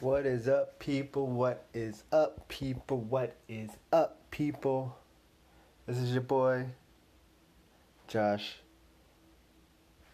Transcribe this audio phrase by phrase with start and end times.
[0.00, 1.26] What is up, people?
[1.26, 3.00] What is up, people?
[3.00, 4.96] What is up, people?
[5.86, 6.66] This is your boy,
[8.06, 8.58] Josh.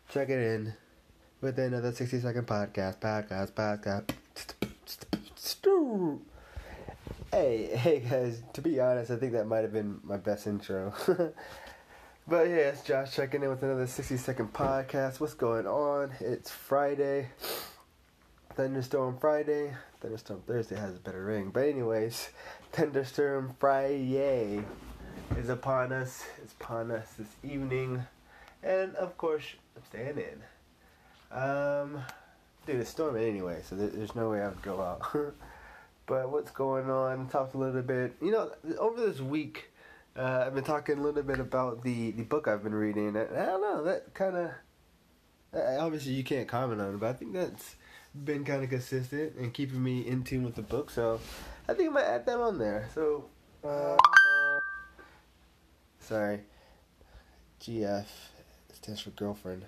[0.09, 0.73] Check it in
[1.43, 2.99] with another 60 second podcast.
[3.01, 4.09] Podcast, podcast.
[7.31, 10.95] Hey, hey guys, to be honest, I think that might have been my best intro.
[12.27, 15.21] but yeah, it's Josh checking in with another 60 second podcast.
[15.21, 16.13] What's going on?
[16.21, 17.29] It's Friday.
[18.57, 19.75] Thunderstorm Friday.
[20.01, 21.51] Thunderstorm Thursday has a better ring.
[21.53, 22.29] But anyways,
[22.73, 24.63] Thunderstorm Friday
[25.37, 26.25] is upon us.
[26.41, 28.05] It's upon us this evening.
[28.63, 29.45] And of course,
[29.77, 31.37] I'm staying in.
[31.37, 32.05] Um,
[32.65, 35.03] dude, it's storming anyway, so there's no way I would go out.
[36.07, 37.27] but what's going on?
[37.27, 38.15] Talked a little bit.
[38.23, 39.73] You know, over this week,
[40.17, 43.17] uh, I've been talking a little bit about the, the book I've been reading.
[43.17, 44.51] I don't know, that kind of.
[45.53, 47.75] Obviously, you can't comment on it, but I think that's
[48.15, 50.91] been kind of consistent and keeping me in tune with the book.
[50.91, 51.21] So
[51.69, 52.89] I think I might add them on there.
[52.95, 53.25] So,
[53.65, 53.97] uh,
[55.99, 56.41] sorry,
[57.61, 58.07] GF
[58.73, 59.65] stands for girlfriend.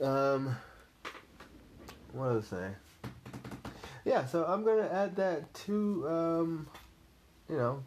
[0.00, 0.56] Um,
[2.12, 2.70] what was I say?
[4.04, 6.66] Yeah, so I'm gonna add that to um,
[7.48, 7.82] you know,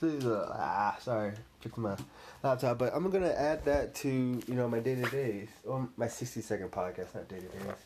[0.00, 1.96] to the ah sorry, fixing my
[2.42, 6.08] laptop, but I'm gonna add that to you know my day to days or my
[6.08, 7.76] 60 second podcast, not day to days.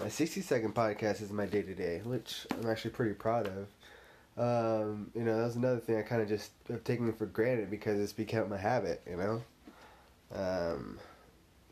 [0.00, 3.68] My 60 second podcast is my day to day, which I'm actually pretty proud of.
[4.38, 7.70] Um, you know, that was another thing I kind of just have taken for granted
[7.70, 9.02] because it's become my habit.
[9.08, 9.42] You know,
[10.34, 10.98] um,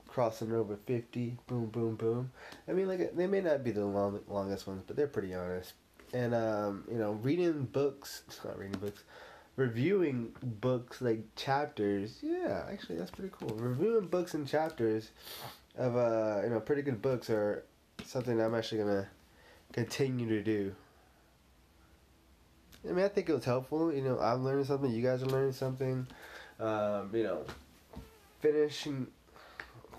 [0.07, 2.31] crossing over 50, boom, boom, boom.
[2.69, 5.73] I mean, like they may not be the long, longest ones, but they're pretty honest.
[6.13, 9.03] And um, you know, reading books, not reading books
[9.59, 12.21] reviewing books like chapters.
[12.23, 13.55] Yeah, actually, that's pretty cool.
[13.57, 15.11] Reviewing books and chapters
[15.77, 17.65] of uh, you know pretty good books are
[18.05, 19.09] something I'm actually gonna
[19.73, 20.75] continue to do.
[22.89, 23.93] I mean, I think it was helpful.
[23.93, 24.91] You know, I'm learning something.
[24.91, 26.07] You guys are learning something.
[26.61, 27.45] Um, you know,
[28.41, 29.09] finishing,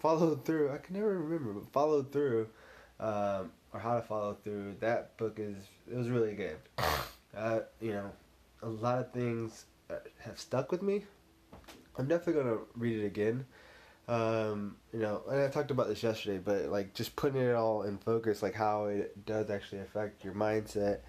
[0.02, 0.72] follow through.
[0.72, 2.47] I can never remember, but follow through,
[3.02, 4.76] um, or how to follow through.
[4.80, 5.58] That book is
[5.91, 6.58] it was really good.
[7.38, 8.09] Uh, you know,
[8.62, 9.66] a lot of things
[10.22, 11.03] have stuck with me.
[11.97, 13.46] I'm definitely gonna read it again.
[14.08, 17.84] Um, you know, and I talked about this yesterday, but like just putting it all
[17.84, 21.00] in focus, like how it does actually affect your mindset,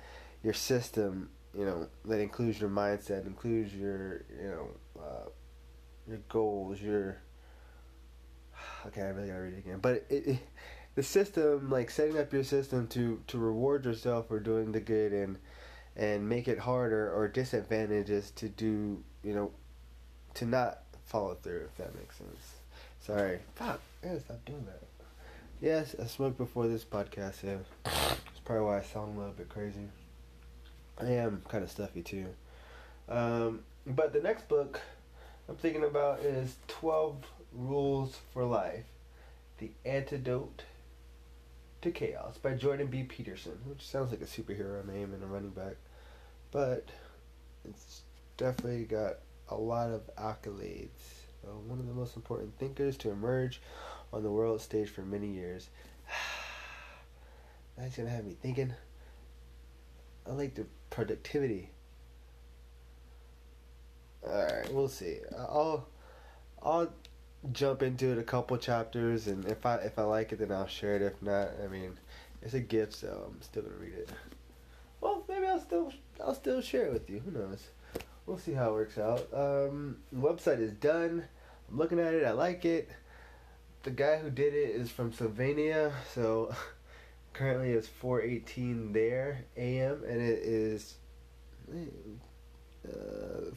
[0.42, 1.30] your system.
[1.56, 4.68] You know, that includes your mindset, includes your you know
[5.00, 5.28] uh,
[6.08, 7.22] your goals, your.
[8.86, 10.38] Okay, I really gotta read it again, but it, it,
[10.94, 15.12] the system, like setting up your system to to reward yourself for doing the good
[15.12, 15.38] and
[16.00, 19.52] and make it harder or disadvantages to do, you know,
[20.32, 22.54] to not follow through, if that makes sense.
[23.00, 23.38] Sorry.
[23.54, 24.82] Fuck, I gotta stop doing that.
[25.60, 27.58] Yes, I smoked before this podcast, yeah.
[27.84, 29.88] That's probably why I sound a little bit crazy.
[30.98, 32.28] I am kind of stuffy too.
[33.06, 34.80] Um, but the next book
[35.50, 37.16] I'm thinking about is 12
[37.52, 38.84] Rules for Life
[39.58, 40.62] The Antidote
[41.82, 43.02] to Chaos by Jordan B.
[43.02, 45.76] Peterson, which sounds like a superhero name and a running back,
[46.50, 46.88] but
[47.64, 48.02] it's
[48.36, 49.16] definitely got
[49.48, 50.88] a lot of accolades.
[51.44, 53.60] Uh, one of the most important thinkers to emerge
[54.12, 55.70] on the world stage for many years.
[57.78, 58.74] That's gonna have me thinking.
[60.26, 61.70] I like the productivity.
[64.22, 65.18] Alright, we'll see.
[65.36, 65.88] I'll
[66.62, 66.92] I'll
[67.52, 70.66] jump into it a couple chapters, and if I if I like it, then I'll
[70.66, 71.02] share it.
[71.02, 71.98] If not, I mean,
[72.42, 74.10] it's a gift, so I'm still gonna read it.
[75.00, 75.92] Well, maybe I'll still
[76.22, 77.20] I'll still share it with you.
[77.20, 77.68] Who knows?
[78.26, 79.28] We'll see how it works out.
[79.32, 81.24] Um, website is done.
[81.70, 82.24] I'm looking at it.
[82.24, 82.88] I like it.
[83.82, 86.54] The guy who did it is from Slovenia, so
[87.32, 90.02] currently it's 4:18 there a.m.
[90.06, 90.96] and it is
[92.86, 93.50] uh,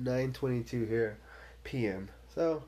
[0.00, 1.18] 9:22 here
[1.64, 2.10] p.m.
[2.38, 2.62] So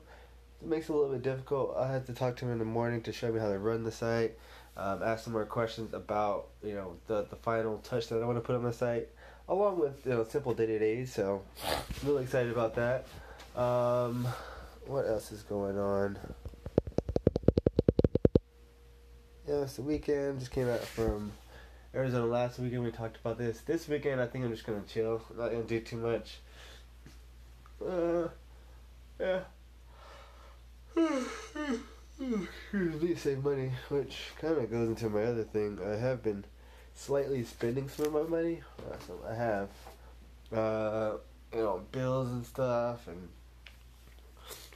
[0.61, 1.77] it makes it a little bit difficult.
[1.77, 3.85] I had to talk to him in the morning to show me how to run
[3.85, 4.37] the site.
[4.75, 8.37] Um, ask some more questions about you know the the final touch that I want
[8.37, 9.07] to put on the site,
[9.47, 11.13] along with you know simple day to days.
[11.13, 13.05] So I'm really excited about that.
[13.57, 14.27] Um,
[14.87, 16.19] what else is going on?
[19.47, 20.39] Yeah, it's the weekend.
[20.39, 21.31] Just came out from
[21.95, 22.83] Arizona last weekend.
[22.83, 23.61] We talked about this.
[23.61, 25.21] This weekend, I think I'm just gonna chill.
[25.29, 26.39] I'm not gonna do too much.
[27.81, 28.27] Uh,
[29.17, 29.39] yeah.
[32.71, 35.79] Usually save money, which kind of goes into my other thing.
[35.83, 36.45] I have been
[36.93, 38.61] slightly spending some of my money.
[39.27, 39.69] I have,
[40.53, 41.13] uh,
[41.53, 43.29] you know, bills and stuff, and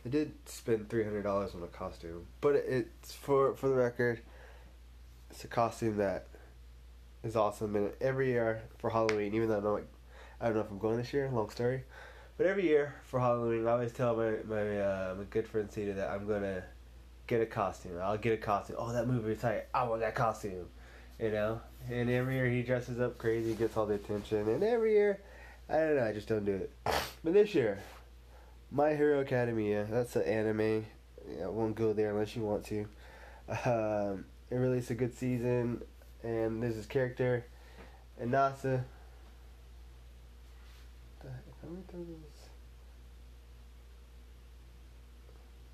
[0.05, 2.25] I did spend three hundred dollars on a costume.
[2.41, 4.21] But it's for for the record,
[5.29, 6.27] it's a costume that
[7.23, 9.87] is awesome, and every year for Halloween, even though I don't, like,
[10.41, 11.29] I don't know if I'm going this year.
[11.31, 11.83] Long story,
[12.37, 15.93] but every year for Halloween, I always tell my my uh, my good friend Cedar
[15.93, 16.63] that I'm gonna
[17.27, 17.99] get a costume.
[18.01, 18.75] I'll get a costume.
[18.79, 19.65] Oh, that movie is tight.
[19.73, 20.67] I want that costume.
[21.19, 24.91] You know, and every year he dresses up crazy, gets all the attention, and every
[24.93, 25.21] year,
[25.69, 26.71] I don't know, I just don't do it.
[27.23, 27.79] But this year,
[28.69, 30.85] My Hero Academia, that's an anime.
[31.41, 32.85] I won't go there unless you want to.
[33.65, 35.81] Um, it released a good season,
[36.21, 37.45] and there's this character,
[38.21, 38.83] Inasa.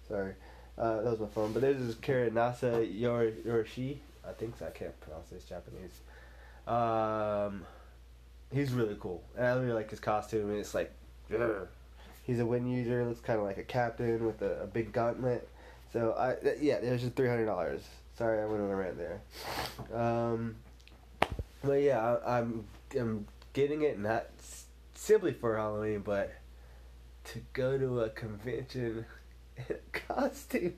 [0.07, 0.33] Sorry,
[0.77, 1.53] uh, that was my phone.
[1.53, 3.97] But this character, Nasa Yor Yoroshi.
[4.27, 4.67] I think so.
[4.67, 5.99] I can't pronounce this Japanese.
[6.67, 7.65] Um,
[8.53, 10.49] he's really cool, and I really like his costume.
[10.49, 10.91] And it's like,
[11.33, 11.67] ugh.
[12.23, 13.05] he's a wind user.
[13.05, 15.47] Looks kind of like a captain with a, a big gauntlet.
[15.93, 17.81] So I th- yeah, it was just three hundred dollars.
[18.17, 19.21] Sorry, I went on a rant there.
[19.97, 20.55] Um,
[21.63, 22.65] but yeah, I, I'm
[22.99, 24.65] I'm getting it not s-
[25.01, 26.31] simply for Halloween, but
[27.23, 29.05] to go to a convention
[29.57, 30.75] in a costume.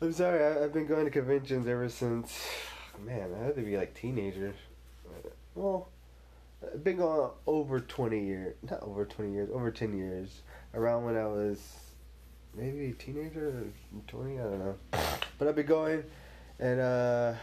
[0.00, 2.36] I'm sorry, I, I've been going to conventions ever since.
[3.04, 4.56] Man, I had to be like teenagers.
[5.54, 5.88] Well,
[6.62, 10.42] I've been going over twenty years, not over twenty years, over ten years.
[10.74, 11.60] Around when I was
[12.52, 14.76] maybe a teenager or twenty, I don't know.
[15.38, 16.02] But I've been going,
[16.58, 17.34] and uh,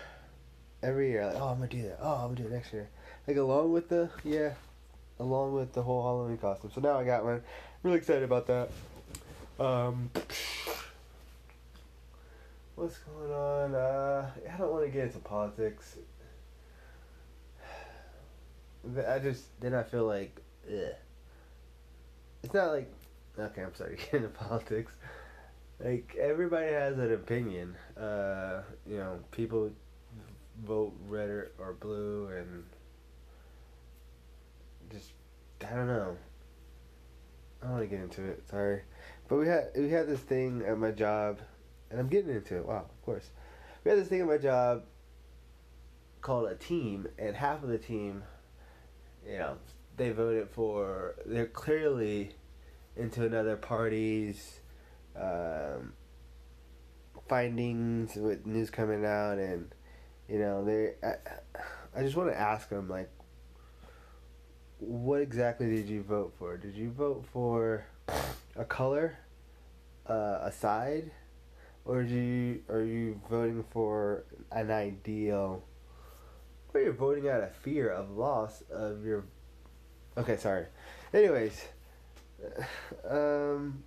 [0.84, 2.00] every year, like, oh, I'm gonna do that.
[2.02, 2.90] Oh, I'm gonna do it next year.
[3.28, 4.54] Like along with the yeah,
[5.22, 6.72] along with the whole Halloween costume.
[6.74, 7.42] So now I got one.
[7.84, 8.70] Really excited about that.
[9.60, 10.10] Um,
[12.76, 13.76] what's going on?
[13.76, 15.98] Uh, I don't want to get into politics.
[19.08, 20.96] I just then I feel like, ugh.
[22.44, 22.92] It's not like
[23.38, 23.62] okay.
[23.62, 24.92] I'm sorry, to get into politics.
[25.80, 27.76] Like everybody has an opinion.
[27.96, 29.70] Uh, you know, people
[30.66, 31.30] vote red
[31.60, 32.64] or blue, and
[34.92, 35.12] just
[35.66, 36.18] I don't know.
[37.62, 38.44] I don't want to get into it.
[38.50, 38.82] Sorry,
[39.28, 41.40] but we had we had this thing at my job,
[41.90, 42.66] and I'm getting into it.
[42.66, 43.30] Wow, of course.
[43.84, 44.84] We had this thing at my job
[46.22, 48.24] called a team, and half of the team,
[49.26, 49.58] you know,
[49.98, 51.16] they voted for.
[51.26, 52.32] They're clearly
[52.96, 54.60] into another party's
[55.16, 55.94] um,
[57.28, 59.74] findings with news coming out, and
[60.28, 60.94] you know, they.
[61.04, 61.16] I,
[61.94, 63.10] I just want to ask them like,
[64.82, 66.58] what exactly did you vote for?
[66.58, 67.86] Did you vote for
[68.56, 69.18] a color,
[70.10, 71.12] uh, a side,
[71.86, 75.64] or do you are you voting for an ideal?
[76.74, 79.26] Or you're voting out of fear of loss of your.
[80.18, 80.66] Okay, sorry.
[81.14, 81.64] Anyways,
[83.10, 83.84] um,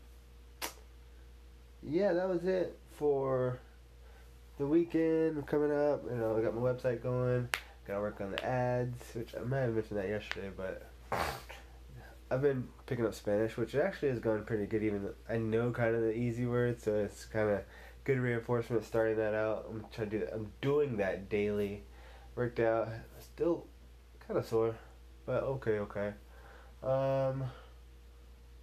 [1.82, 3.58] yeah, that was it for
[4.58, 6.05] the weekend coming up.
[6.08, 7.49] You know, I got my website going.
[7.86, 10.90] Gotta work on the ads, which I might have mentioned that yesterday, but
[12.31, 14.82] I've been picking up Spanish, which actually has gone pretty good.
[14.82, 17.60] Even I know kind of the easy words, so it's kind of
[18.04, 19.66] good reinforcement starting that out.
[19.69, 20.34] I'm trying to do that.
[20.34, 21.82] I'm doing that daily.
[22.36, 22.88] Worked out.
[23.20, 23.66] Still
[24.26, 24.75] kind of sore,
[25.26, 26.14] but okay, okay.
[26.82, 27.44] Um,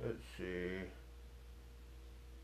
[0.03, 0.81] let's see.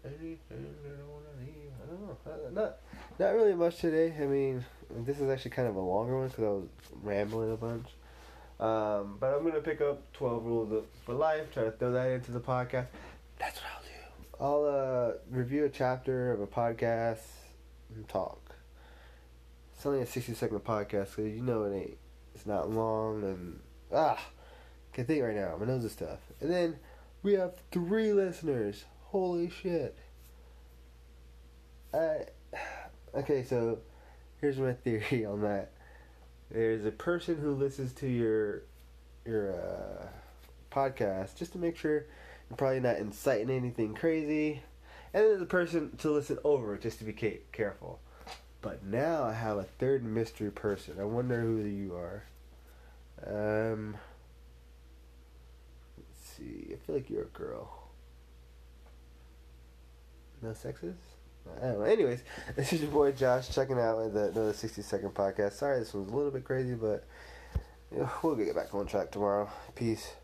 [0.05, 1.71] Anything that I don't want to leave?
[1.83, 2.61] I don't know.
[2.61, 2.77] Not,
[3.19, 4.13] not really much today.
[4.21, 4.63] I mean,
[5.05, 6.67] this is actually kind of a longer one because I was
[7.03, 7.87] rambling a bunch.
[8.59, 11.53] Um, but I'm gonna pick up Twelve Rules for Life.
[11.53, 12.87] Try to throw that into the podcast.
[13.37, 14.65] That's what I'll do.
[14.67, 17.19] I'll uh, review a chapter of a podcast
[17.93, 18.55] and talk.
[19.75, 21.97] It's only a sixty second podcast, so you know it ain't.
[22.33, 23.59] It's not long and
[23.93, 24.19] ah,
[24.93, 25.55] can think right now.
[25.59, 26.19] My nose is tough.
[26.41, 26.77] And then
[27.21, 28.85] we have three listeners.
[29.05, 29.95] Holy shit.
[31.93, 32.25] I
[33.15, 33.79] okay, so
[34.41, 35.71] here's my theory on that.
[36.49, 38.61] There's a person who listens to your
[39.25, 40.07] your uh,
[40.71, 42.05] podcast just to make sure
[42.49, 44.61] you're probably not inciting anything crazy,
[45.13, 47.99] and then a person to listen over just to be ca- careful.
[48.61, 50.95] But now I have a third mystery person.
[50.99, 52.23] I wonder who you are.
[53.25, 53.97] Um,
[55.97, 56.73] let's see.
[56.73, 57.89] I feel like you're a girl.
[60.41, 60.95] No sexes?
[61.57, 61.85] I don't know.
[61.85, 62.23] Anyways,
[62.55, 65.53] this is your boy Josh checking out with another 60 second podcast.
[65.53, 67.05] Sorry, this one's a little bit crazy, but
[67.91, 69.49] you know, we'll get back on track tomorrow.
[69.75, 70.17] Peace.